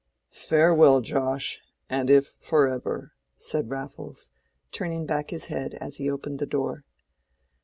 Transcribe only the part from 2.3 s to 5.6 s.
forever!" said Raffles, turning back his